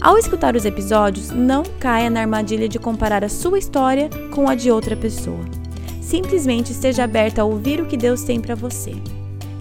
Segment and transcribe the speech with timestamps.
[0.00, 4.54] Ao escutar os episódios, não caia na armadilha de comparar a sua história com a
[4.54, 5.44] de outra pessoa.
[6.00, 8.92] Simplesmente esteja aberta a ouvir o que Deus tem para você.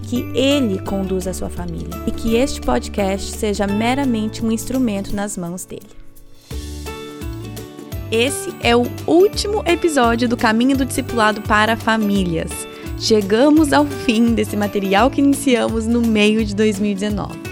[0.04, 5.36] Que Ele conduza a sua família e que este podcast seja meramente um instrumento nas
[5.36, 5.90] mãos dele.
[8.12, 12.52] Esse é o último episódio do Caminho do Discipulado para Famílias.
[13.00, 17.47] Chegamos ao fim desse material que iniciamos no meio de 2019.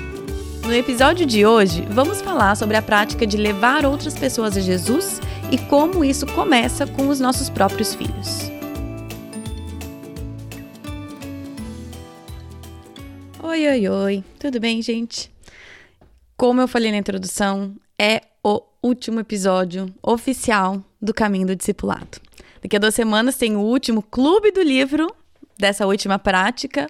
[0.65, 5.21] No episódio de hoje, vamos falar sobre a prática de levar outras pessoas a Jesus
[5.51, 8.49] e como isso começa com os nossos próprios filhos.
[13.43, 15.31] Oi, oi, oi, tudo bem, gente?
[16.35, 22.19] Como eu falei na introdução, é o último episódio oficial do Caminho do Discipulado.
[22.63, 25.15] Daqui a duas semanas tem o último clube do livro
[25.59, 26.89] dessa última prática,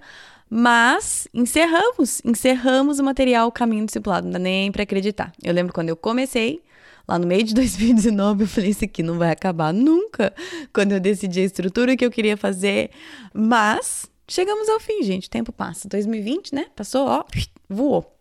[0.49, 5.31] mas encerramos, encerramos o material Caminho Discipulado, não dá nem para acreditar.
[5.43, 6.61] Eu lembro quando eu comecei,
[7.07, 10.33] lá no meio de 2019, eu falei: Isso aqui não vai acabar nunca.
[10.73, 12.91] Quando eu decidi a estrutura que eu queria fazer.
[13.33, 15.27] Mas chegamos ao fim, gente.
[15.27, 15.87] O tempo passa.
[15.87, 16.67] 2020, né?
[16.75, 17.23] Passou, ó,
[17.69, 18.11] voou.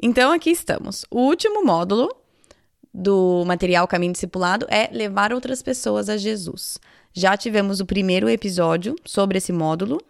[0.00, 1.04] Então aqui estamos.
[1.10, 2.08] O último módulo
[2.92, 6.78] do material Caminho Discipulado é levar outras pessoas a Jesus.
[7.12, 10.00] Já tivemos o primeiro episódio sobre esse módulo,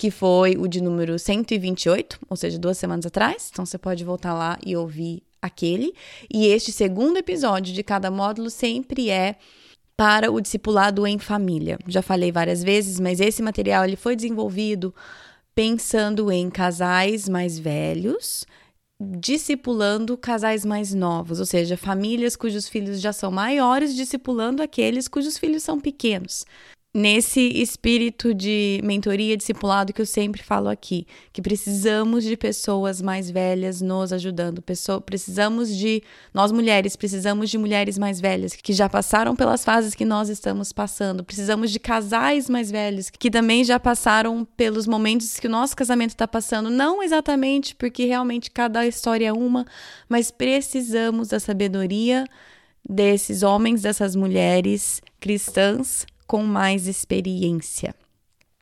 [0.00, 3.50] que foi o de número 128, ou seja, duas semanas atrás.
[3.52, 5.92] Então você pode voltar lá e ouvir aquele.
[6.32, 9.36] E este segundo episódio de cada módulo sempre é
[9.98, 11.78] para o discipulado em família.
[11.86, 14.94] Já falei várias vezes, mas esse material ele foi desenvolvido
[15.54, 18.46] pensando em casais mais velhos,
[18.98, 25.36] discipulando casais mais novos, ou seja, famílias cujos filhos já são maiores, discipulando aqueles cujos
[25.36, 26.46] filhos são pequenos
[26.92, 33.30] nesse espírito de mentoria discipulado que eu sempre falo aqui, que precisamos de pessoas mais
[33.30, 36.02] velhas nos ajudando, pessoa, precisamos de
[36.34, 40.72] nós mulheres, precisamos de mulheres mais velhas que já passaram pelas fases que nós estamos
[40.72, 45.76] passando, precisamos de casais mais velhos que também já passaram pelos momentos que o nosso
[45.76, 49.64] casamento está passando, não exatamente porque realmente cada história é uma,
[50.08, 52.26] mas precisamos da sabedoria
[52.88, 57.92] desses homens, dessas mulheres cristãs com mais experiência.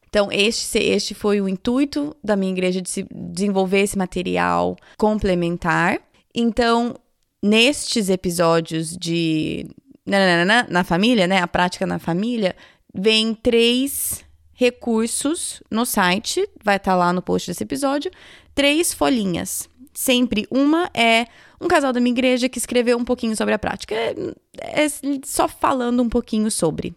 [0.08, 6.00] Então, este, este foi o intuito da minha igreja de desenvolver esse material complementar.
[6.34, 6.96] Então,
[7.42, 9.66] nestes episódios de
[10.06, 12.56] na, na família, né, a prática na família,
[12.94, 14.24] vem três
[14.54, 18.10] recursos no site, vai estar tá lá no post desse episódio,
[18.54, 19.68] três folhinhas.
[19.92, 21.26] Sempre uma é
[21.60, 24.14] um casal da minha igreja que escreveu um pouquinho sobre a prática, é,
[24.62, 24.88] é
[25.22, 26.96] só falando um pouquinho sobre.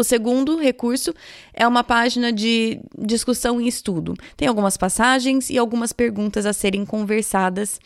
[0.00, 1.12] O segundo recurso
[1.52, 4.14] é uma página de discussão e estudo.
[4.34, 7.78] Tem algumas passagens e algumas perguntas a serem conversadas.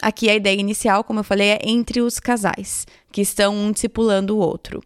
[0.00, 4.36] Aqui a ideia inicial, como eu falei, é entre os casais que estão um discipulando
[4.36, 4.80] o outro.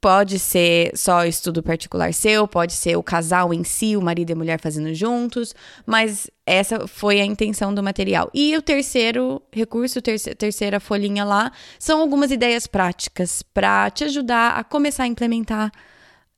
[0.00, 4.32] Pode ser só estudo particular seu, pode ser o casal em si, o marido e
[4.32, 8.30] a mulher fazendo juntos, mas essa foi a intenção do material.
[8.34, 14.58] E o terceiro recurso, terce terceira folhinha lá, são algumas ideias práticas para te ajudar
[14.58, 15.72] a começar a implementar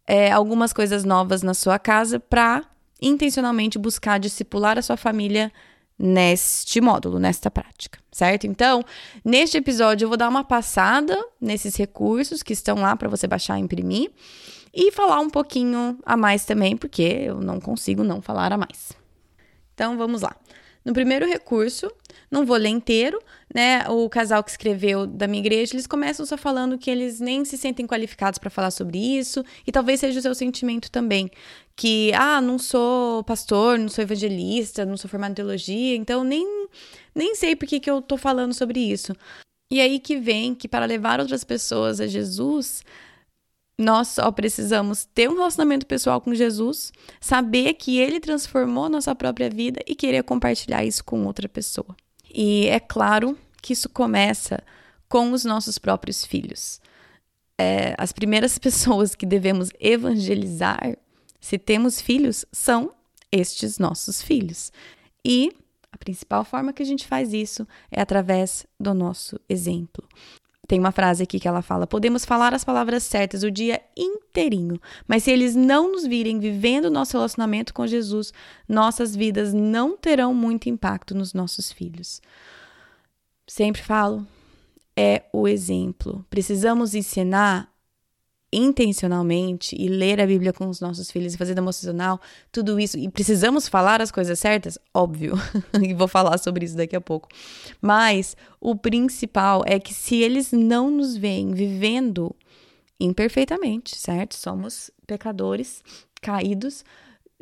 [0.06, 2.64] é, algumas coisas novas na sua casa para
[3.00, 5.52] intencionalmente buscar discipular a sua família
[5.98, 8.46] neste módulo, nesta prática, certo?
[8.46, 8.84] Então,
[9.24, 13.58] neste episódio eu vou dar uma passada nesses recursos que estão lá para você baixar
[13.58, 14.10] e imprimir
[14.72, 18.92] e falar um pouquinho a mais também, porque eu não consigo não falar a mais.
[19.74, 20.36] Então, vamos lá.
[20.88, 21.92] No primeiro recurso,
[22.30, 23.20] não vou ler inteiro,
[23.54, 23.86] né?
[23.90, 27.58] O casal que escreveu da minha igreja, eles começam só falando que eles nem se
[27.58, 31.30] sentem qualificados para falar sobre isso, e talvez seja o seu sentimento também,
[31.76, 36.66] que ah, não sou pastor, não sou evangelista, não sou formado em teologia, então nem
[37.14, 39.12] nem sei por que, que eu tô falando sobre isso.
[39.70, 42.82] E aí que vem que para levar outras pessoas a Jesus,
[43.78, 49.48] nós só precisamos ter um relacionamento pessoal com Jesus, saber que ele transformou nossa própria
[49.48, 51.96] vida e querer compartilhar isso com outra pessoa.
[52.34, 54.62] E é claro que isso começa
[55.08, 56.80] com os nossos próprios filhos.
[57.56, 60.96] É, as primeiras pessoas que devemos evangelizar,
[61.40, 62.92] se temos filhos, são
[63.30, 64.72] estes nossos filhos.
[65.24, 65.52] E
[65.92, 70.06] a principal forma que a gente faz isso é através do nosso exemplo.
[70.68, 74.78] Tem uma frase aqui que ela fala: podemos falar as palavras certas o dia inteirinho,
[75.08, 78.34] mas se eles não nos virem vivendo nosso relacionamento com Jesus,
[78.68, 82.20] nossas vidas não terão muito impacto nos nossos filhos.
[83.46, 84.26] Sempre falo,
[84.94, 86.22] é o exemplo.
[86.28, 87.72] Precisamos ensinar
[88.52, 92.98] intencionalmente e ler a Bíblia com os nossos filhos e fazer devocional, tudo isso.
[92.98, 94.78] E precisamos falar as coisas certas?
[94.92, 95.34] Óbvio.
[95.82, 97.28] e vou falar sobre isso daqui a pouco.
[97.80, 102.34] Mas o principal é que se eles não nos veem vivendo
[102.98, 104.34] imperfeitamente, certo?
[104.34, 105.82] Somos pecadores
[106.20, 106.84] caídos.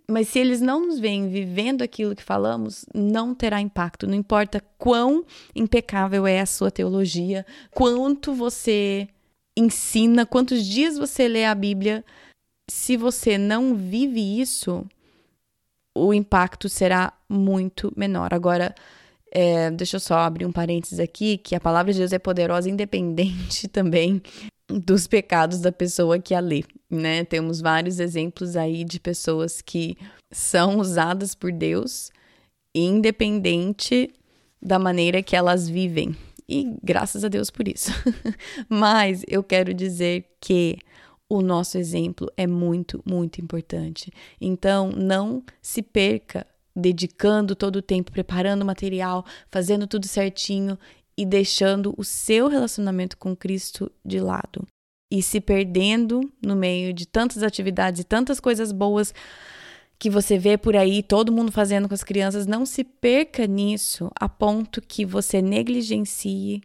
[0.08, 4.06] Mas se eles não nos veem vivendo aquilo que falamos, não terá impacto.
[4.06, 5.24] Não importa quão
[5.54, 9.08] impecável é a sua teologia, quanto você
[9.56, 12.04] ensina, quantos dias você lê a Bíblia,
[12.68, 14.86] se você não vive isso,
[15.96, 18.34] o impacto será muito menor.
[18.34, 18.74] Agora,
[19.32, 22.68] é, deixa eu só abrir um parênteses aqui, que a palavra de Deus é poderosa,
[22.68, 24.22] independente também
[24.68, 27.24] dos pecados da pessoa que a lê, né?
[27.24, 29.96] Temos vários exemplos aí de pessoas que
[30.32, 32.10] são usadas por Deus,
[32.74, 34.12] independente
[34.60, 36.16] da maneira que elas vivem,
[36.48, 37.90] e graças a Deus por isso.
[38.68, 40.78] Mas eu quero dizer que
[41.28, 44.12] o nosso exemplo é muito, muito importante.
[44.40, 50.78] Então, não se perca dedicando todo o tempo, preparando material, fazendo tudo certinho
[51.16, 54.66] e deixando o seu relacionamento com Cristo de lado.
[55.10, 59.14] E se perdendo no meio de tantas atividades e tantas coisas boas
[59.98, 64.10] que você vê por aí todo mundo fazendo com as crianças, não se perca nisso
[64.14, 66.62] a ponto que você negligencie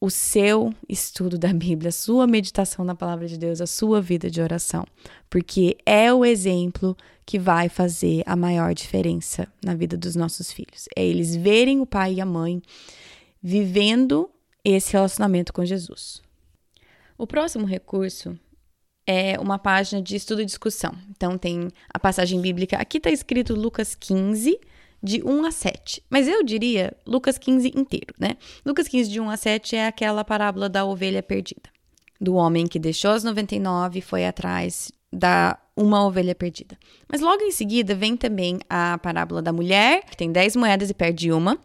[0.00, 4.30] o seu estudo da Bíblia, a sua meditação na palavra de Deus, a sua vida
[4.30, 4.84] de oração,
[5.30, 6.94] porque é o exemplo
[7.24, 10.86] que vai fazer a maior diferença na vida dos nossos filhos.
[10.94, 12.60] É eles verem o pai e a mãe
[13.42, 14.28] vivendo
[14.62, 16.22] esse relacionamento com Jesus.
[17.16, 18.38] O próximo recurso
[19.06, 20.94] é uma página de estudo e discussão.
[21.10, 22.76] Então tem a passagem bíblica.
[22.76, 24.58] Aqui está escrito Lucas 15,
[25.02, 26.02] de 1 a 7.
[26.08, 28.36] Mas eu diria Lucas 15 inteiro, né?
[28.64, 31.68] Lucas 15, de 1 a 7 é aquela parábola da ovelha perdida.
[32.20, 36.78] Do homem que deixou as 99 e foi atrás da uma ovelha perdida.
[37.08, 40.94] Mas logo em seguida vem também a parábola da mulher, que tem 10 moedas e
[40.94, 41.58] perde uma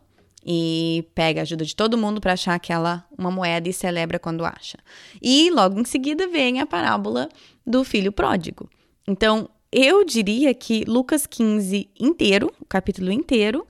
[0.45, 4.45] e pega a ajuda de todo mundo para achar aquela uma moeda e celebra quando
[4.45, 4.77] acha.
[5.21, 7.29] E logo em seguida vem a parábola
[7.65, 8.69] do filho pródigo.
[9.07, 13.67] Então, eu diria que Lucas 15 inteiro, o capítulo inteiro,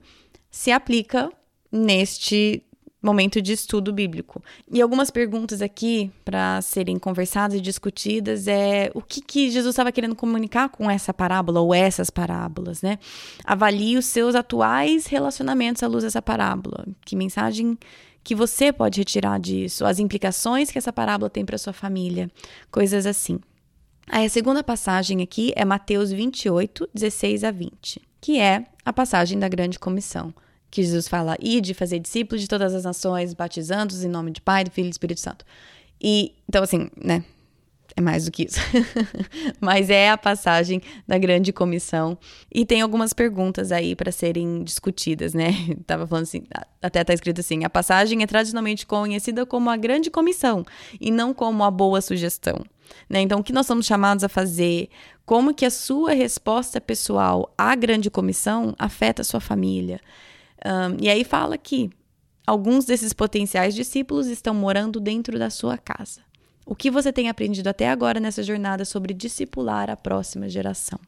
[0.50, 1.30] se aplica
[1.70, 2.62] neste
[3.02, 4.42] momento de estudo bíblico.
[4.70, 9.90] E algumas perguntas aqui para serem conversadas e discutidas é o que, que Jesus estava
[9.90, 12.98] querendo comunicar com essa parábola ou essas parábolas, né?
[13.44, 16.86] Avalie os seus atuais relacionamentos à luz dessa parábola.
[17.04, 17.78] Que mensagem
[18.22, 22.30] que você pode retirar disso, as implicações que essa parábola tem para sua família,
[22.70, 23.40] coisas assim.
[24.06, 29.38] Aí a segunda passagem aqui é Mateus 28, 16 a 20, que é a passagem
[29.38, 30.34] da grande comissão
[30.70, 34.40] que Jesus fala, e de fazer discípulos de todas as nações, batizando-os em nome de
[34.40, 35.44] Pai, do Filho e do Espírito Santo.
[36.00, 37.24] E, então, assim, né?
[37.96, 38.60] É mais do que isso.
[39.60, 42.16] Mas é a passagem da grande comissão.
[42.52, 45.52] E tem algumas perguntas aí para serem discutidas, né?
[45.86, 46.44] Tava falando assim,
[46.80, 50.64] até tá escrito assim: a passagem é tradicionalmente conhecida como a grande comissão
[51.00, 52.64] e não como a boa sugestão.
[53.08, 53.20] Né?
[53.20, 54.88] Então, o que nós somos chamados a fazer?
[55.24, 60.00] Como que a sua resposta pessoal à grande comissão afeta a sua família?
[60.64, 61.90] Um, e aí fala que
[62.46, 66.20] alguns desses potenciais discípulos estão morando dentro da sua casa.
[66.66, 70.98] O que você tem aprendido até agora nessa jornada sobre discipular a próxima geração?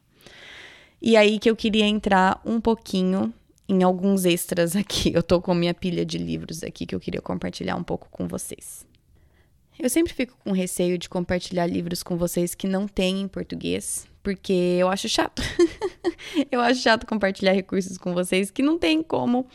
[1.01, 3.33] E aí que eu queria entrar um pouquinho
[3.67, 5.11] em alguns extras aqui.
[5.15, 8.27] Eu tô com minha pilha de livros aqui que eu queria compartilhar um pouco com
[8.27, 8.85] vocês.
[9.79, 14.05] Eu sempre fico com receio de compartilhar livros com vocês que não têm em português,
[14.23, 15.43] porque eu acho chato.
[16.49, 19.45] eu acho chato compartilhar recursos com vocês que não tem como.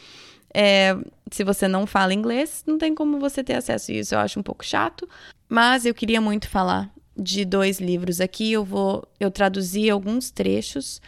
[0.53, 0.97] É,
[1.31, 4.15] se você não fala inglês, não tem como você ter acesso a isso.
[4.15, 5.09] Eu acho um pouco chato,
[5.49, 8.53] mas eu queria muito falar de dois livros aqui.
[8.53, 11.01] Eu vou, eu traduzi alguns trechos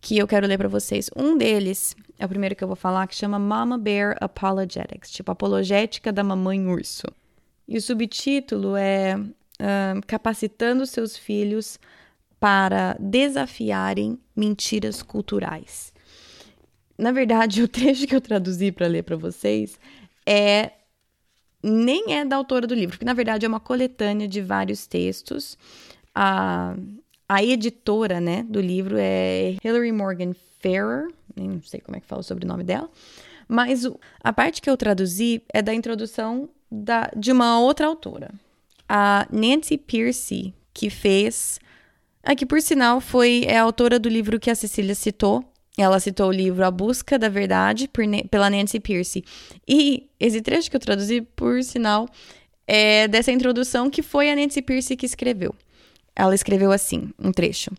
[0.00, 1.10] que eu quero ler para vocês.
[1.14, 5.30] Um deles é o primeiro que eu vou falar, que chama Mama Bear Apologetics, tipo
[5.30, 7.06] apologética da mamãe urso.
[7.68, 11.78] E o subtítulo é uh, Capacitando seus filhos
[12.38, 15.92] para desafiarem mentiras culturais.
[16.98, 19.78] Na verdade, o trecho que eu traduzi para ler para vocês
[20.24, 20.72] é
[21.62, 25.58] nem é da autora do livro, porque na verdade é uma coletânea de vários textos.
[26.14, 26.76] A,
[27.28, 32.20] a editora né, do livro é Hilary Morgan Ferrer, nem sei como é que fala
[32.20, 32.88] o sobrenome dela,
[33.48, 33.84] mas
[34.22, 38.32] a parte que eu traduzi é da introdução da, de uma outra autora,
[38.88, 41.60] a Nancy Pierce, que fez.
[42.26, 45.44] Aqui, por sinal, foi é a autora do livro que a Cecília citou.
[45.78, 49.24] Ela citou o livro A Busca da Verdade, por, pela Nancy Pierce.
[49.68, 52.08] E esse trecho que eu traduzi, por sinal,
[52.66, 55.54] é dessa introdução que foi a Nancy Pierce que escreveu.
[56.16, 57.70] Ela escreveu assim, um trecho.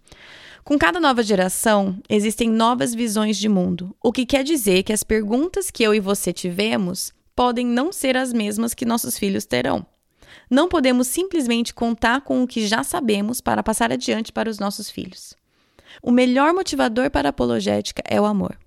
[0.63, 5.03] Com cada nova geração, existem novas visões de mundo, o que quer dizer que as
[5.03, 9.85] perguntas que eu e você tivemos podem não ser as mesmas que nossos filhos terão.
[10.49, 14.89] Não podemos simplesmente contar com o que já sabemos para passar adiante para os nossos
[14.89, 15.35] filhos.
[16.01, 18.57] O melhor motivador para a apologética é o amor.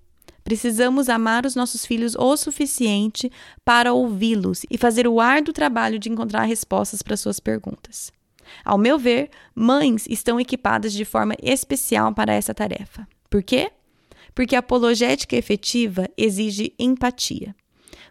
[0.42, 3.30] Precisamos amar os nossos filhos o suficiente
[3.64, 8.12] para ouvi-los e fazer o árduo trabalho de encontrar respostas para suas perguntas.
[8.64, 13.06] Ao meu ver, mães estão equipadas de forma especial para essa tarefa.
[13.28, 13.70] Por quê?
[14.34, 17.54] Porque a apologética efetiva exige empatia.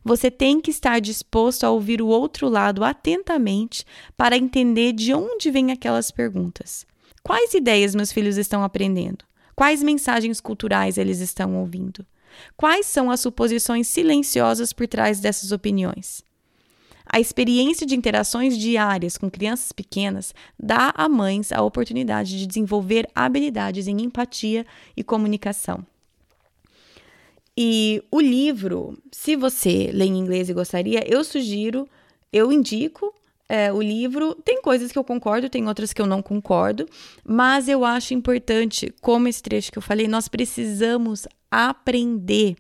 [0.10, 3.86] Você tem que estar disposto a ouvir o outro lado atentamente
[4.18, 6.84] para entender de onde vêm aquelas perguntas.
[7.22, 9.24] Quais ideias meus filhos estão aprendendo?
[9.56, 12.04] Quais mensagens culturais eles estão ouvindo?
[12.58, 16.24] Quais são as suposições silenciosas por trás dessas opiniões?
[17.06, 23.08] A experiência de interações diárias com crianças pequenas dá a mães a oportunidade de desenvolver
[23.14, 24.66] habilidades em empatia
[24.98, 25.86] e comunicação.
[27.62, 31.90] E o livro, se você lê em inglês e gostaria, eu sugiro,
[32.32, 33.14] eu indico
[33.50, 34.34] é, o livro.
[34.34, 36.88] Tem coisas que eu concordo, tem outras que eu não concordo,
[37.22, 42.56] mas eu acho importante, como esse trecho que eu falei, nós precisamos aprender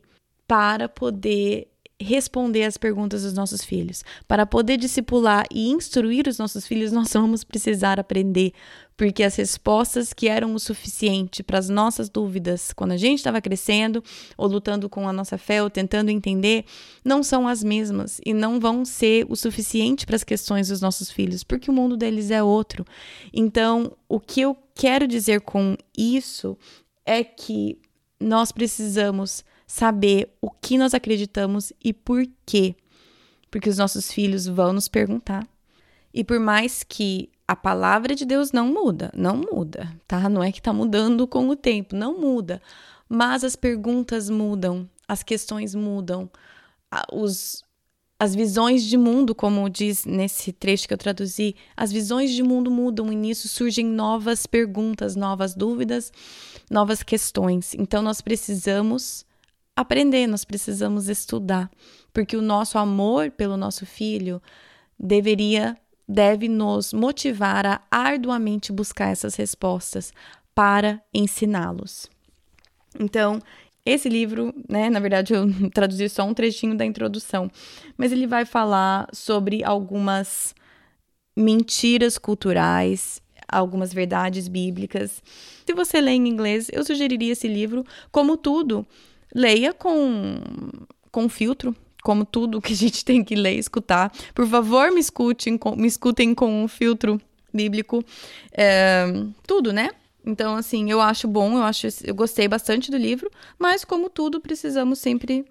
[0.46, 4.04] para poder responder as perguntas dos nossos filhos.
[4.28, 8.54] Para poder discipular e instruir os nossos filhos, nós vamos precisar aprender,
[8.96, 13.42] porque as respostas que eram o suficiente para as nossas dúvidas quando a gente estava
[13.42, 14.04] crescendo,
[14.38, 16.64] ou lutando com a nossa fé, ou tentando entender,
[17.04, 21.12] não são as mesmas e não vão ser o suficiente para as questões dos nossos
[21.12, 22.86] filhos, porque o mundo deles é outro.
[23.34, 26.58] Então, o que eu quero dizer com isso
[27.06, 27.78] é que
[28.20, 32.76] nós precisamos saber o que nós acreditamos e por quê.
[33.52, 35.48] Porque os nossos filhos vão nos perguntar.
[36.12, 40.28] E por mais que a palavra de Deus não muda, não muda, tá?
[40.28, 42.60] Não é que tá mudando com o tempo, não muda.
[43.08, 46.28] Mas as perguntas mudam, as questões mudam,
[47.14, 47.64] os,
[48.18, 52.72] as visões de mundo, como diz nesse trecho que eu traduzi, as visões de mundo
[52.72, 56.12] mudam e nisso surgem novas perguntas, novas dúvidas,
[56.72, 57.76] novas questões.
[57.76, 59.29] Então nós precisamos
[59.82, 61.70] aprender, nós precisamos estudar,
[62.14, 64.42] porque o nosso amor pelo nosso filho
[65.00, 70.12] deveria deve nos motivar a arduamente buscar essas respostas
[70.56, 72.10] para ensiná-los.
[73.00, 73.40] Então,
[73.86, 77.50] esse livro, né, na verdade eu traduzi só um trechinho da introdução,
[77.96, 80.56] mas ele vai falar sobre algumas
[81.36, 85.22] mentiras culturais, algumas verdades bíblicas.
[85.66, 88.86] Se você lê em inglês, eu sugeriria esse livro, como tudo,
[89.34, 90.42] leia com,
[91.12, 94.12] com filtro, como tudo que a gente tem que ler e escutar.
[94.34, 97.20] Por favor, me escutem, me escutem com um filtro
[97.54, 98.04] bíblico.
[98.52, 99.06] É,
[99.46, 99.92] tudo, né?
[100.26, 104.40] Então, assim, eu acho bom, eu acho, eu gostei bastante do livro, mas como tudo,
[104.40, 105.46] precisamos sempre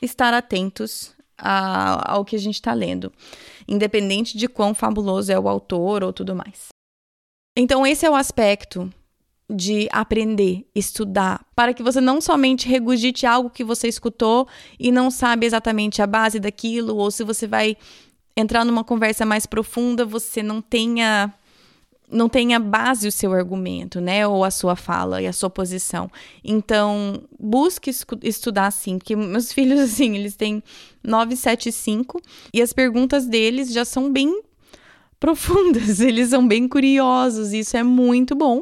[0.00, 3.12] estar atentos a, ao que a gente está lendo,
[3.66, 6.68] independente de quão fabuloso é o autor ou tudo mais.
[7.56, 8.90] Então, esse é o aspecto
[9.52, 15.10] de aprender, estudar, para que você não somente regurgite algo que você escutou e não
[15.10, 17.76] sabe exatamente a base daquilo, ou se você vai
[18.36, 21.32] entrar numa conversa mais profunda, você não tenha
[22.12, 26.10] não tenha base o seu argumento, né, ou a sua fala e a sua posição.
[26.44, 27.90] Então, busque
[28.22, 30.62] estudar assim, porque meus filhos assim, eles têm
[31.02, 32.20] 9, 7 e 5
[32.52, 34.42] e as perguntas deles já são bem
[35.22, 38.60] profundas, eles são bem curiosos, isso é muito bom.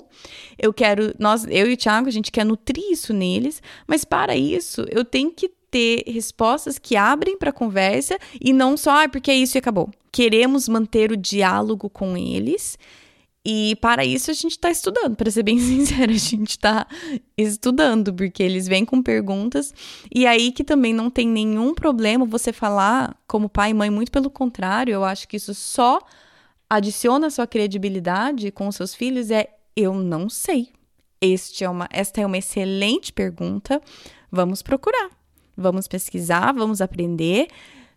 [0.58, 4.36] Eu quero, nós, eu e o Thiago, a gente quer nutrir isso neles, mas para
[4.36, 9.08] isso eu tenho que ter respostas que abrem para a conversa e não só, ah,
[9.08, 9.88] porque é isso e acabou.
[10.12, 12.76] Queremos manter o diálogo com eles.
[13.42, 16.86] E para isso a gente está estudando, para ser bem sincera, a gente está
[17.38, 19.72] estudando, porque eles vêm com perguntas,
[20.14, 24.12] e aí que também não tem nenhum problema você falar como pai e mãe, muito
[24.12, 26.00] pelo contrário, eu acho que isso só
[26.70, 30.68] adiciona sua credibilidade com seus filhos é eu não sei.
[31.20, 33.82] Este é uma, esta é uma excelente pergunta.
[34.30, 35.10] Vamos procurar.
[35.56, 37.48] Vamos pesquisar, vamos aprender.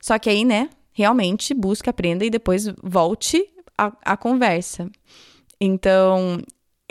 [0.02, 4.90] Só que aí, né, realmente busque, aprenda e depois volte à, conversa.
[5.62, 6.42] Então,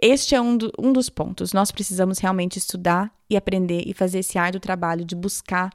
[0.01, 1.53] este é um, do, um dos pontos.
[1.53, 5.71] Nós precisamos realmente estudar e aprender e fazer esse árduo trabalho de buscar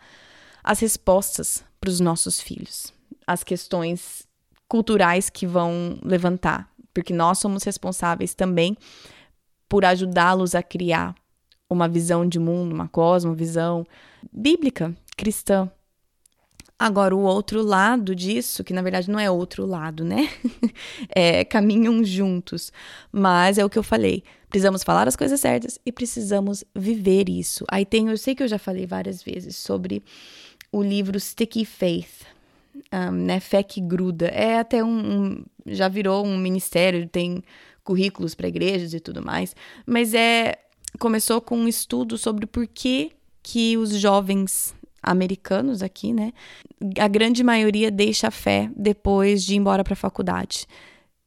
[0.63, 2.97] as respostas para os nossos filhos
[3.27, 4.25] as questões
[4.67, 8.75] culturais que vão levantar, porque nós somos responsáveis também
[9.69, 11.15] por ajudá-los a criar
[11.69, 13.86] uma visão de mundo, uma cosmovisão
[14.31, 15.69] bíblica, cristã.
[16.79, 20.29] Agora, o outro lado disso, que na verdade não é outro lado, né?
[21.09, 22.71] é, caminham juntos.
[23.12, 24.24] Mas é o que eu falei.
[24.47, 27.65] Precisamos falar as coisas certas e precisamos viver isso.
[27.69, 30.03] Aí tem, eu sei que eu já falei várias vezes sobre
[30.71, 32.27] o livro Sticky Faith,
[32.91, 33.39] um, né?
[33.39, 34.27] Fé que gruda.
[34.27, 37.43] É até um, um já virou um ministério, tem
[37.84, 39.55] currículos para igrejas e tudo mais.
[39.86, 40.55] Mas é
[41.00, 43.12] começou com um estudo sobre por que
[43.43, 46.34] que os jovens americanos aqui, né?
[47.00, 50.65] A grande maioria deixa a fé depois de ir embora para a faculdade.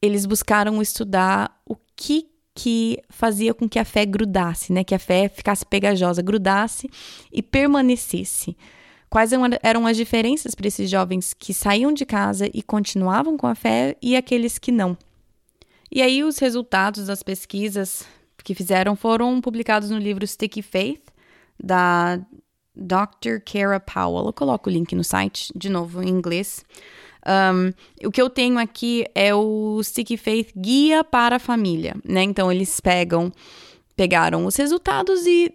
[0.02, 4.84] Eles buscaram estudar o que que fazia com que a fé grudasse, né?
[4.84, 6.90] Que a fé ficasse pegajosa, grudasse
[7.32, 8.56] e permanecesse.
[9.10, 13.56] Quais eram as diferenças para esses jovens que saíam de casa e continuavam com a
[13.56, 14.96] fé e aqueles que não?
[15.90, 18.06] E aí os resultados das pesquisas
[18.44, 21.02] que fizeram foram publicados no livro Sticky Faith,
[21.62, 22.20] da
[22.74, 23.40] Dr.
[23.44, 24.26] Kara Powell.
[24.26, 26.64] Eu coloco o link no site, de novo, em inglês.
[27.26, 32.22] Um, o que eu tenho aqui é o Sticky Faith Guia para a Família, né?
[32.22, 33.32] Então, eles pegam,
[33.96, 35.52] pegaram os resultados e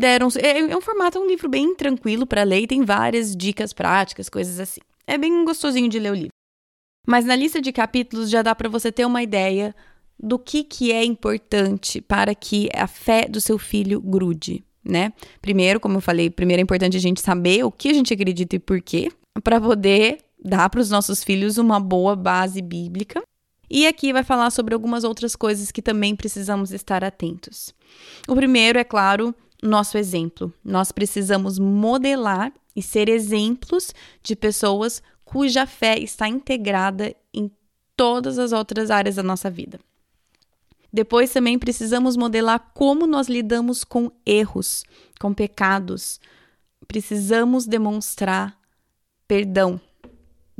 [0.00, 0.28] deram...
[0.38, 3.72] É, é um formato, é um livro bem tranquilo para ler e tem várias dicas
[3.72, 4.80] práticas, coisas assim.
[5.06, 6.32] É bem gostosinho de ler o livro.
[7.06, 9.74] Mas na lista de capítulos já dá para você ter uma ideia
[10.22, 15.12] do que, que é importante para que a fé do seu filho grude, né?
[15.40, 18.56] Primeiro, como eu falei, primeiro é importante a gente saber o que a gente acredita
[18.56, 19.10] e por quê,
[19.42, 23.22] para poder dar para os nossos filhos uma boa base bíblica.
[23.68, 27.72] E aqui vai falar sobre algumas outras coisas que também precisamos estar atentos.
[28.28, 30.52] O primeiro, é claro, nosso exemplo.
[30.64, 37.50] Nós precisamos modelar e ser exemplos de pessoas cuja fé está integrada em
[37.96, 39.78] todas as outras áreas da nossa vida.
[40.92, 44.84] Depois também precisamos modelar como nós lidamos com erros,
[45.20, 46.18] com pecados.
[46.88, 48.58] Precisamos demonstrar
[49.28, 49.80] perdão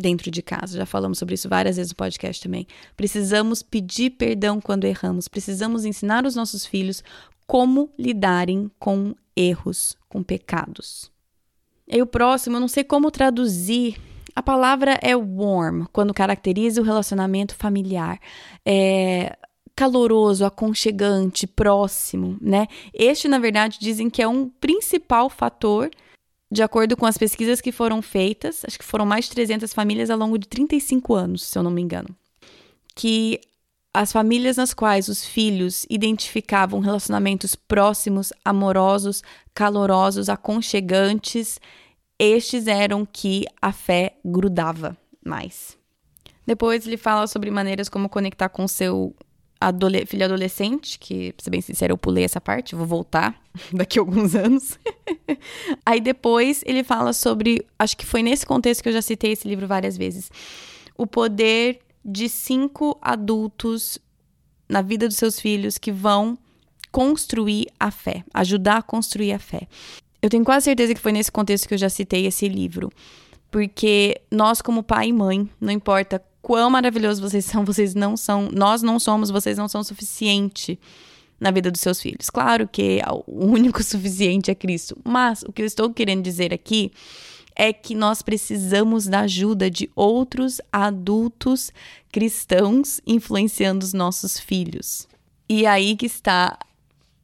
[0.01, 0.79] dentro de casa.
[0.79, 2.67] Já falamos sobre isso várias vezes no podcast também.
[2.97, 5.29] Precisamos pedir perdão quando erramos.
[5.29, 7.03] Precisamos ensinar os nossos filhos
[7.51, 11.11] como lidarem com erros, com pecados.
[11.89, 14.01] E o próximo, eu não sei como traduzir.
[14.37, 18.21] A palavra é warm, quando caracteriza o relacionamento familiar.
[18.65, 19.37] É,
[19.75, 22.69] caloroso, aconchegante, próximo, né?
[22.95, 25.91] Este, na verdade, dizem que é um principal fator,
[26.53, 30.09] de acordo com as pesquisas que foram feitas, acho que foram mais de 300 famílias
[30.09, 32.15] ao longo de 35 anos, se eu não me engano,
[32.95, 33.41] que
[33.93, 39.23] as famílias nas quais os filhos identificavam relacionamentos próximos, amorosos,
[39.53, 41.59] calorosos, aconchegantes,
[42.19, 45.77] estes eram que a fé grudava mais.
[46.47, 49.15] Depois ele fala sobre maneiras como conectar com seu
[49.61, 53.39] adole filho adolescente, que, pra ser bem sincero, eu pulei essa parte, vou voltar
[53.73, 54.79] daqui a alguns anos.
[55.85, 59.47] Aí depois ele fala sobre, acho que foi nesse contexto que eu já citei esse
[59.47, 60.31] livro várias vezes,
[60.97, 63.99] o poder de cinco adultos
[64.69, 66.39] na vida dos seus filhos que vão
[66.91, 69.69] construir a fé, ajudar a construir a fé.
[70.23, 72.91] Eu tenho quase certeza que foi nesse contexto que eu já citei esse livro.
[73.51, 78.49] Porque nós, como pai e mãe, não importa quão maravilhosos vocês são, vocês não são,
[78.53, 80.79] nós não somos, vocês não são suficiente
[81.39, 82.31] na vida dos seus filhos.
[82.31, 86.93] Claro que o único suficiente é Cristo, mas o que eu estou querendo dizer aqui
[87.61, 91.71] é que nós precisamos da ajuda de outros adultos
[92.11, 95.07] cristãos influenciando os nossos filhos.
[95.47, 96.59] E aí que está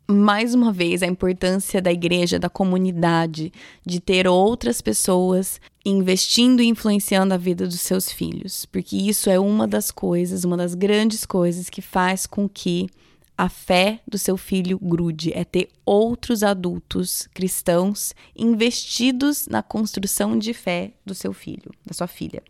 [0.07, 3.51] mais uma vez a importância da igreja, da comunidade,
[3.85, 9.41] de ter outras pessoas investindo e influenciando a vida dos seus filhos, porque isso é
[9.41, 12.91] uma das coisas, uma das grandes coisas que faz com que
[13.37, 20.55] a fé do seu filho grude, é ter outros adultos cristãos investidos na construção de
[20.55, 22.43] fé do seu filho, da sua filha.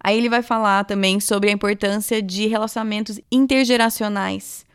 [0.00, 4.66] Aí ele vai falar também sobre a importância de relacionamentos intergeracionais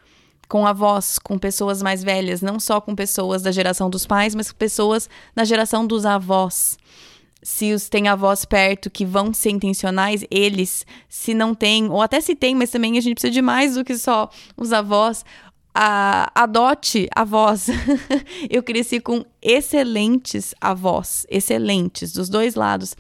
[0.50, 4.52] com avós, com pessoas mais velhas, não só com pessoas da geração dos pais, mas
[4.52, 6.78] com pessoas da geração dos avós
[7.44, 12.22] se os tem avós perto que vão ser intencionais, eles, se não tem, ou até
[12.22, 15.26] se tem, mas também a gente precisa de mais do que só os avós,
[15.74, 17.68] a, adote avós.
[18.50, 22.96] eu cresci com excelentes avós, excelentes, dos dois lados.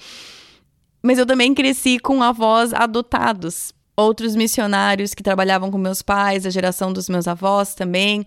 [1.01, 3.73] Mas eu também cresci com avós adotados.
[3.95, 8.25] Outros missionários que trabalhavam com meus pais, a geração dos meus avós também.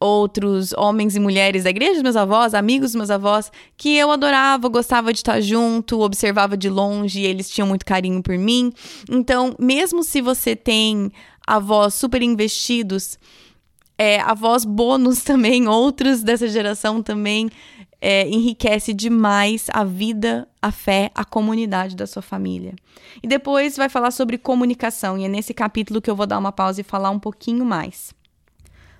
[0.00, 4.10] Outros homens e mulheres da igreja dos meus avós, amigos dos meus avós, que eu
[4.10, 8.72] adorava, gostava de estar junto, observava de longe, eles tinham muito carinho por mim.
[9.10, 11.12] Então, mesmo se você tem
[11.46, 13.18] avós super investidos,
[13.98, 17.50] é, avós bônus também, outros dessa geração também,
[18.00, 22.74] é, enriquece demais a vida, a fé, a comunidade da sua família.
[23.22, 26.52] E depois vai falar sobre comunicação, e é nesse capítulo que eu vou dar uma
[26.52, 28.18] pausa e falar um pouquinho mais.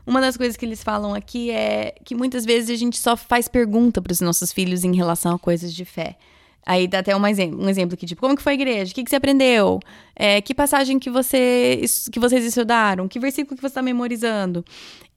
[0.07, 3.49] Uma das coisas que eles falam aqui é que muitas vezes a gente só faz
[3.49, 6.17] pergunta para os nossos filhos em relação a coisas de fé.
[6.67, 8.93] Aí dá até um exemplo, um exemplo aqui, tipo, como que foi a igreja?
[8.93, 9.81] O que, que você aprendeu?
[10.15, 11.81] É, que passagem que, você,
[12.13, 13.09] que vocês estudaram?
[13.09, 14.65] Que versículo que você está memorizando?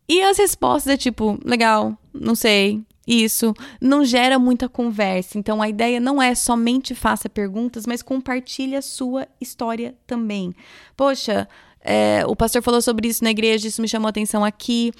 [0.07, 5.37] E as respostas é tipo, legal, não sei, isso não gera muita conversa.
[5.37, 10.55] Então a ideia não é somente faça perguntas, mas compartilhe a sua história também.
[10.95, 11.47] Poxa,
[11.83, 14.91] é, o pastor falou sobre isso na igreja, isso me chamou atenção aqui.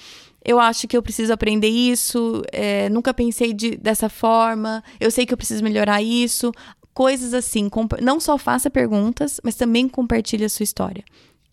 [0.44, 2.42] Eu acho que eu preciso aprender isso.
[2.52, 4.84] É, nunca pensei de, dessa forma.
[5.00, 6.52] Eu sei que eu preciso melhorar isso.
[6.92, 7.70] Coisas assim.
[8.02, 11.02] Não só faça perguntas, mas também compartilhe a sua história.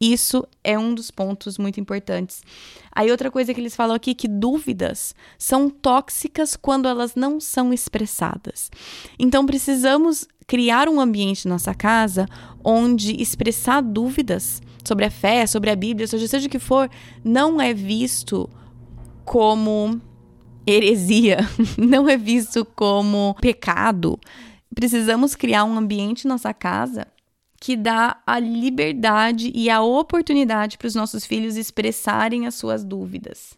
[0.01, 2.41] Isso é um dos pontos muito importantes.
[2.91, 7.71] Aí outra coisa que eles falam aqui que dúvidas são tóxicas quando elas não são
[7.71, 8.71] expressadas.
[9.17, 12.27] Então precisamos criar um ambiente na nossa casa
[12.63, 16.89] onde expressar dúvidas sobre a fé, sobre a Bíblia, seja, seja o que for,
[17.23, 18.49] não é visto
[19.25, 20.01] como
[20.65, 21.39] heresia,
[21.77, 24.19] não é visto como pecado.
[24.73, 27.07] Precisamos criar um ambiente na nossa casa
[27.59, 33.55] que dá a liberdade e a oportunidade para os nossos filhos expressarem as suas dúvidas.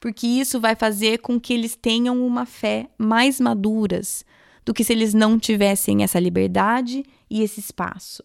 [0.00, 4.24] Porque isso vai fazer com que eles tenham uma fé mais maduras
[4.64, 8.24] do que se eles não tivessem essa liberdade e esse espaço.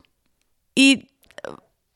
[0.75, 1.05] E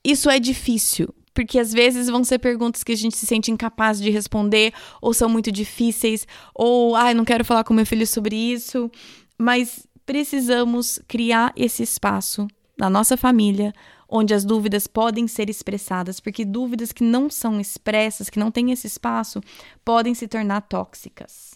[0.04, 4.00] isso é difícil, porque às vezes vão ser perguntas que a gente se sente incapaz
[4.00, 8.06] de responder, ou são muito difíceis, ou ai, ah, não quero falar com meu filho
[8.06, 8.92] sobre isso,
[9.38, 13.74] mas precisamos criar esse espaço na nossa família,
[14.10, 18.72] onde as dúvidas podem ser expressadas, porque dúvidas que não são expressas, que não têm
[18.72, 19.42] esse espaço,
[19.84, 21.56] podem se tornar tóxicas.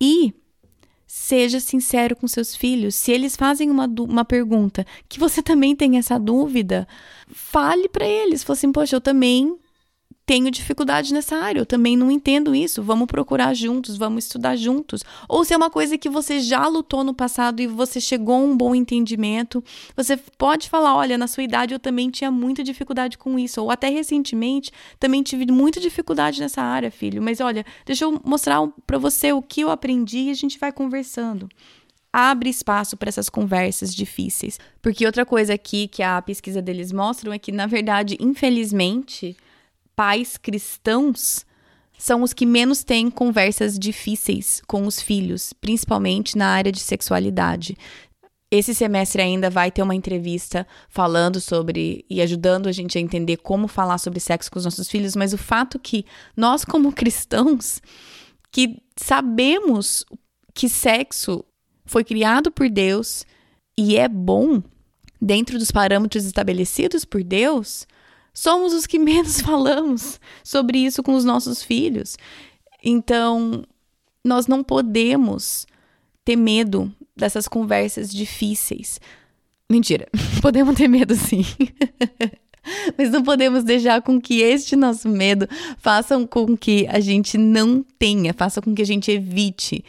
[0.00, 0.34] E
[1.08, 2.94] seja sincero com seus filhos.
[2.94, 6.86] Se eles fazem uma, uma pergunta que você também tem essa dúvida,
[7.26, 8.44] fale para eles.
[8.44, 9.58] Fale assim, poxa, eu também
[10.28, 12.82] tenho dificuldade nessa área, eu também não entendo isso.
[12.82, 15.02] Vamos procurar juntos, vamos estudar juntos.
[15.26, 18.38] Ou se é uma coisa que você já lutou no passado e você chegou a
[18.38, 19.64] um bom entendimento,
[19.96, 23.62] você pode falar: olha, na sua idade eu também tinha muita dificuldade com isso.
[23.62, 27.22] Ou até recentemente também tive muita dificuldade nessa área, filho.
[27.22, 30.70] Mas olha, deixa eu mostrar para você o que eu aprendi e a gente vai
[30.70, 31.48] conversando
[32.10, 34.58] abre espaço para essas conversas difíceis.
[34.82, 39.36] Porque outra coisa aqui que a pesquisa deles mostram é que, na verdade, infelizmente,
[39.98, 41.44] pais cristãos
[41.98, 47.76] são os que menos têm conversas difíceis com os filhos, principalmente na área de sexualidade.
[48.48, 53.38] Esse semestre ainda vai ter uma entrevista falando sobre e ajudando a gente a entender
[53.38, 56.06] como falar sobre sexo com os nossos filhos, mas o fato que
[56.36, 57.82] nós, como cristãos,
[58.52, 60.04] que sabemos
[60.54, 61.44] que sexo
[61.84, 63.26] foi criado por Deus
[63.76, 64.62] e é bom
[65.20, 67.84] dentro dos parâmetros estabelecidos por Deus,
[68.32, 72.16] somos os que menos falamos sobre isso com os nossos filhos.
[72.82, 73.64] Então,
[74.24, 75.66] nós não podemos
[76.24, 79.00] ter medo dessas conversas difíceis.
[79.70, 80.08] Mentira,
[80.40, 81.44] podemos ter medo sim.
[82.98, 87.84] Mas não podemos deixar com que este nosso medo faça com que a gente não
[87.98, 89.84] tenha, faça com que a gente evite.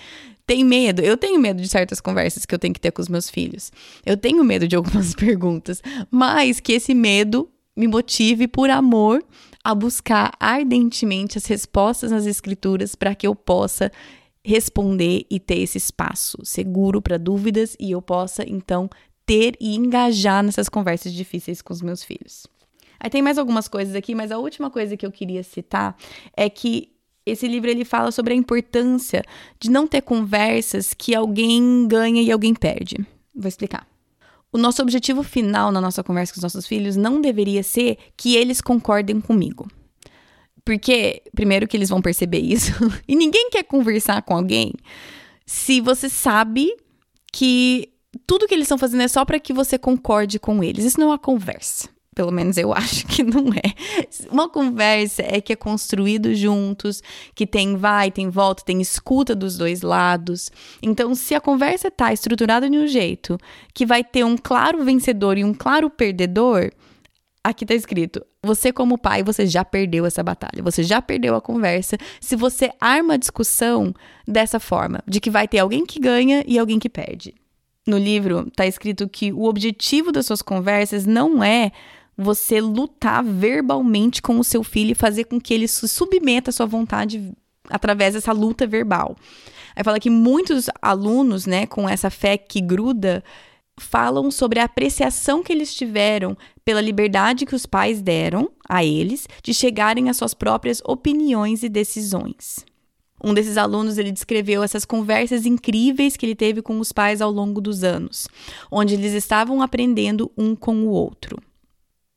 [0.45, 1.01] Tem medo?
[1.01, 3.71] Eu tenho medo de certas conversas que eu tenho que ter com os meus filhos.
[4.05, 7.49] Eu tenho medo de algumas perguntas, mas que esse medo
[7.79, 9.23] me motive por amor
[9.63, 13.89] a buscar ardentemente as respostas nas escrituras para que eu possa
[14.43, 18.89] responder e ter esse espaço seguro para dúvidas e eu possa então
[19.25, 22.45] ter e engajar nessas conversas difíceis com os meus filhos.
[22.99, 25.95] Aí tem mais algumas coisas aqui, mas a última coisa que eu queria citar
[26.35, 26.89] é que
[27.25, 29.23] esse livro ele fala sobre a importância
[29.57, 32.97] de não ter conversas que alguém ganha e alguém perde.
[33.33, 33.87] Vou explicar.
[34.51, 38.35] O nosso objetivo final na nossa conversa com os nossos filhos não deveria ser que
[38.35, 39.67] eles concordem comigo.
[40.65, 42.71] Porque, primeiro, que eles vão perceber isso,
[43.07, 44.73] e ninguém quer conversar com alguém
[45.45, 46.71] se você sabe
[47.31, 47.91] que
[48.27, 50.85] tudo que eles estão fazendo é só para que você concorde com eles.
[50.85, 51.89] Isso não é uma conversa.
[52.15, 53.73] Pelo menos eu acho que não é.
[54.31, 57.01] Uma conversa é que é construído juntos,
[57.33, 60.51] que tem vai, tem volta, tem escuta dos dois lados.
[60.81, 63.37] Então, se a conversa está estruturada de um jeito
[63.73, 66.71] que vai ter um claro vencedor e um claro perdedor,
[67.43, 71.41] aqui está escrito: Você, como pai, você já perdeu essa batalha, você já perdeu a
[71.41, 73.93] conversa se você arma a discussão
[74.27, 77.33] dessa forma, de que vai ter alguém que ganha e alguém que perde.
[77.87, 81.71] No livro está escrito que o objetivo das suas conversas não é
[82.21, 86.53] você lutar verbalmente com o seu filho e fazer com que ele se submeta à
[86.53, 87.31] sua vontade
[87.69, 89.15] através dessa luta verbal.
[89.73, 93.23] Aí fala que muitos alunos, né, com essa fé que gruda,
[93.79, 99.25] falam sobre a apreciação que eles tiveram pela liberdade que os pais deram a eles
[99.41, 102.65] de chegarem às suas próprias opiniões e decisões.
[103.23, 107.31] Um desses alunos ele descreveu essas conversas incríveis que ele teve com os pais ao
[107.31, 108.27] longo dos anos,
[108.69, 111.37] onde eles estavam aprendendo um com o outro.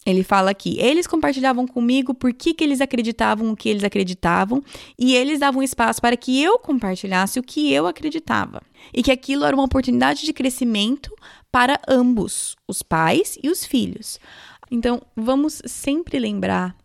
[0.04, 4.62] Ele fala aqui, eles compartilhavam comigo por que, que eles acreditavam o que eles acreditavam,
[4.98, 8.60] e eles davam espaço para que eu compartilhasse o que eu acreditava.
[8.92, 11.14] E que aquilo era uma oportunidade de crescimento
[11.52, 14.18] para ambos, os pais e os filhos.
[14.70, 16.76] Então, vamos sempre lembrar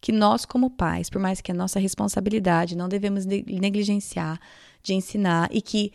[0.00, 4.40] que nós, como pais, por mais que a nossa responsabilidade, não devemos negligenciar
[4.82, 5.92] de ensinar e que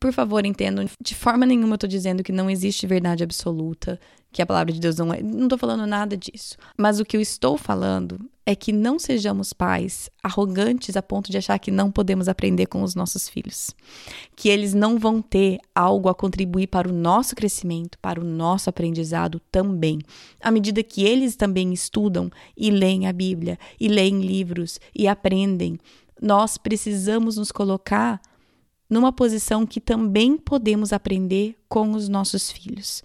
[0.00, 4.00] por favor, entendam, de forma nenhuma eu estou dizendo que não existe verdade absoluta,
[4.32, 5.22] que a palavra de Deus não é.
[5.22, 6.56] Não estou falando nada disso.
[6.76, 11.38] Mas o que eu estou falando é que não sejamos pais arrogantes a ponto de
[11.38, 13.70] achar que não podemos aprender com os nossos filhos.
[14.34, 18.68] Que eles não vão ter algo a contribuir para o nosso crescimento, para o nosso
[18.68, 20.00] aprendizado também.
[20.40, 25.78] À medida que eles também estudam e leem a Bíblia, e leem livros e aprendem,
[26.20, 28.20] nós precisamos nos colocar
[28.88, 33.02] numa posição que também podemos aprender com os nossos filhos.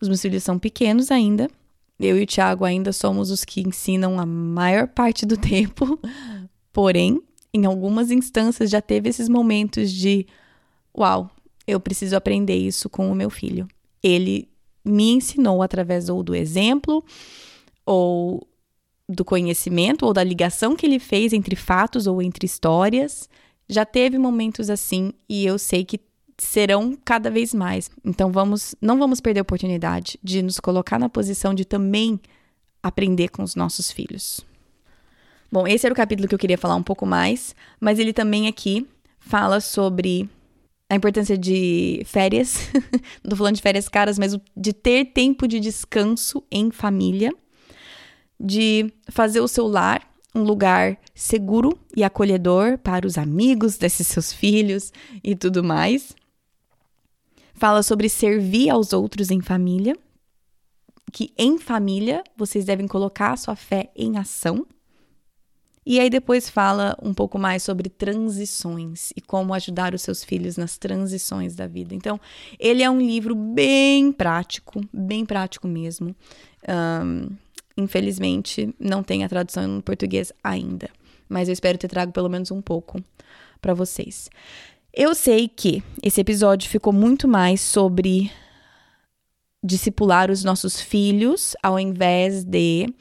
[0.00, 1.48] Os meus filhos são pequenos ainda,
[1.98, 5.98] eu e o Tiago ainda somos os que ensinam a maior parte do tempo,
[6.72, 7.20] porém,
[7.52, 10.26] em algumas instâncias já teve esses momentos de:
[10.96, 11.30] uau,
[11.66, 13.66] eu preciso aprender isso com o meu filho.
[14.02, 14.48] Ele
[14.84, 17.04] me ensinou através ou do exemplo,
[17.84, 18.46] ou
[19.08, 23.28] do conhecimento, ou da ligação que ele fez entre fatos ou entre histórias.
[23.68, 26.00] Já teve momentos assim e eu sei que
[26.38, 27.90] serão cada vez mais.
[28.04, 32.20] Então vamos, não vamos perder a oportunidade de nos colocar na posição de também
[32.82, 34.40] aprender com os nossos filhos.
[35.50, 38.46] Bom, esse era o capítulo que eu queria falar um pouco mais, mas ele também
[38.46, 38.86] aqui
[39.18, 40.28] fala sobre
[40.90, 42.70] a importância de férias.
[43.22, 47.32] não tô falando de férias caras, mas de ter tempo de descanso em família,
[48.38, 50.07] de fazer o seu lar
[50.38, 56.14] um lugar seguro e acolhedor para os amigos desses seus filhos e tudo mais.
[57.54, 59.96] Fala sobre servir aos outros em família,
[61.12, 64.64] que em família vocês devem colocar a sua fé em ação.
[65.84, 70.56] E aí depois fala um pouco mais sobre transições e como ajudar os seus filhos
[70.56, 71.94] nas transições da vida.
[71.94, 72.20] Então,
[72.58, 76.14] ele é um livro bem prático, bem prático mesmo.
[76.68, 77.30] Um,
[77.78, 80.90] Infelizmente, não tem a tradução em português ainda,
[81.28, 83.00] mas eu espero ter trago pelo menos um pouco
[83.62, 84.28] para vocês.
[84.92, 88.32] Eu sei que esse episódio ficou muito mais sobre
[89.62, 92.92] discipular os nossos filhos ao invés de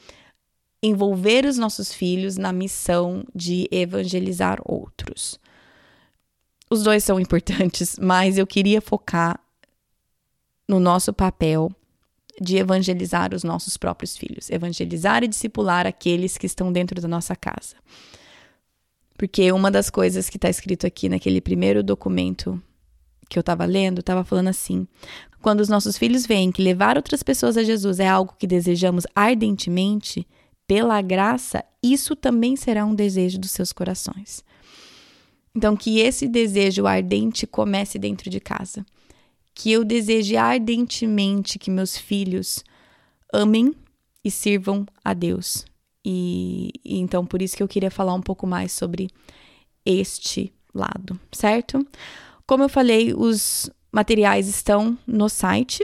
[0.84, 5.40] envolver os nossos filhos na missão de evangelizar outros.
[6.70, 9.40] Os dois são importantes, mas eu queria focar
[10.68, 11.72] no nosso papel
[12.40, 17.36] de evangelizar os nossos próprios filhos, evangelizar e discipular aqueles que estão dentro da nossa
[17.36, 17.76] casa.
[19.18, 22.62] Porque uma das coisas que está escrito aqui naquele primeiro documento
[23.30, 24.88] que eu estava lendo, estava falando assim:
[25.42, 29.06] quando os nossos filhos veem que levar outras pessoas a Jesus é algo que desejamos
[29.16, 30.28] ardentemente,
[30.68, 34.44] pela graça, isso também será um desejo dos seus corações.
[35.56, 38.86] Então, que esse desejo ardente comece dentro de casa
[39.58, 42.64] que eu deseje ardentemente que meus filhos
[43.34, 43.74] amem
[44.24, 45.66] e sirvam a Deus.
[46.06, 49.10] E, e, então por isso que eu queria falar um pouco mais sobre
[49.84, 51.84] este lado, certo?
[52.46, 55.84] Como eu falei, os materiais estão no site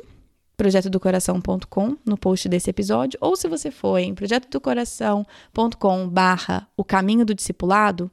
[0.55, 7.33] projetodocoração.com no post desse episódio, ou se você for em projetodocoração.com barra o caminho do
[7.33, 8.11] discipulado,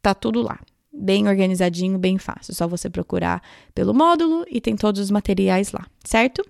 [0.00, 0.60] tá tudo lá
[0.94, 2.54] bem organizadinho, bem fácil.
[2.54, 3.42] Só você procurar
[3.74, 6.44] pelo módulo e tem todos os materiais lá, certo?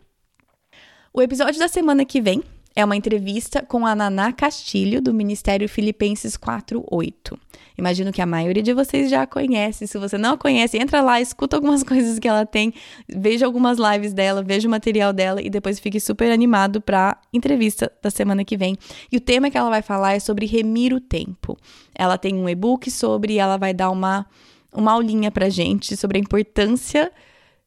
[1.12, 2.42] O episódio da semana que vem
[2.76, 7.38] é uma entrevista com a Naná Castilho, do Ministério Filipenses 48.
[7.78, 9.86] Imagino que a maioria de vocês já a conhece.
[9.86, 12.74] Se você não a conhece, entra lá, escuta algumas coisas que ela tem,
[13.08, 17.16] veja algumas lives dela, veja o material dela e depois fique super animado para a
[17.32, 18.76] entrevista da semana que vem.
[19.10, 21.56] E o tema que ela vai falar é sobre remir o tempo.
[21.94, 24.26] Ela tem um e-book sobre, ela vai dar uma,
[24.72, 27.12] uma aulinha pra gente sobre a importância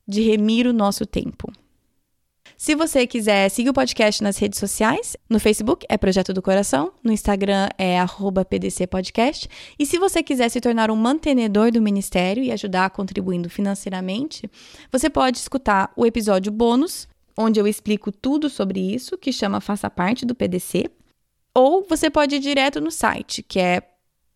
[0.06, 1.52] de remir o nosso tempo.
[2.68, 6.92] Se você quiser seguir o podcast nas redes sociais, no Facebook é Projeto do Coração,
[7.02, 7.98] no Instagram é
[8.50, 9.48] PDC Podcast.
[9.80, 14.52] E se você quiser se tornar um mantenedor do ministério e ajudar contribuindo financeiramente,
[14.92, 19.90] você pode escutar o episódio bônus, onde eu explico tudo sobre isso, que chama Faça
[19.90, 20.92] Parte do PDC.
[21.56, 23.82] Ou você pode ir direto no site, que é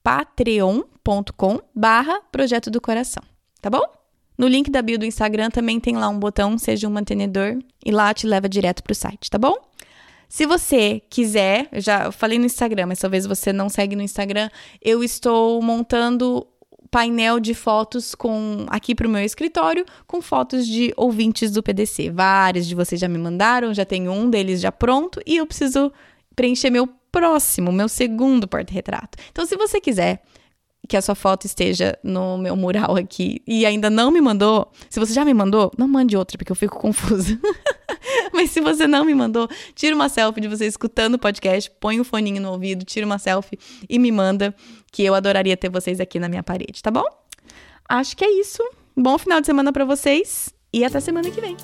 [0.02, 3.24] patreon.com barra Projeto do Coração,
[3.62, 4.01] tá bom?
[4.42, 7.92] No link da bio do Instagram também tem lá um botão Seja um Mantenedor e
[7.92, 9.56] lá te leva direto para o site, tá bom?
[10.28, 14.50] Se você quiser, eu já falei no Instagram, mas talvez você não segue no Instagram,
[14.82, 16.48] eu estou montando
[16.90, 22.10] painel de fotos com aqui para o meu escritório com fotos de ouvintes do PDC.
[22.10, 25.94] Vários de vocês já me mandaram, já tenho um deles já pronto e eu preciso
[26.36, 29.20] preencher meu próximo, meu segundo porta-retrato.
[29.32, 30.24] Então, se você quiser
[30.92, 35.00] que a sua foto esteja no meu mural aqui e ainda não me mandou, se
[35.00, 37.40] você já me mandou, não mande outra, porque eu fico confusa.
[38.34, 41.98] Mas se você não me mandou, tira uma selfie de você escutando o podcast, põe
[41.98, 43.58] o um foninho no ouvido, tira uma selfie
[43.90, 44.54] e me manda,
[44.92, 47.06] que eu adoraria ter vocês aqui na minha parede, tá bom?
[47.88, 48.62] Acho que é isso.
[48.94, 51.56] Bom final de semana para vocês e até semana que vem.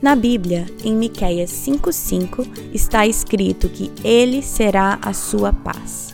[0.00, 6.13] Na Bíblia, em Miqueias 5:5, está escrito que ele será a sua paz.